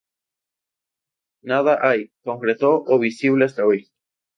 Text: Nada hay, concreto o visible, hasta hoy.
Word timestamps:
Nada 1.43 1.77
hay, 1.83 2.09
concreto 2.23 2.83
o 2.87 2.97
visible, 2.97 3.45
hasta 3.45 3.67
hoy. 3.67 3.91